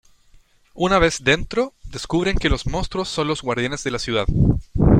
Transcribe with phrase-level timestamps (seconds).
[0.73, 4.25] Una vez dentro, descubren que los monstruos son los guardianes de la ciudad.